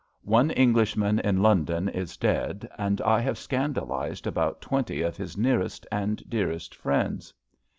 [0.25, 5.37] One ■ Englishman in London is dead, and I have scandalised about twenty of his
[5.37, 7.35] nearest and dear est friends.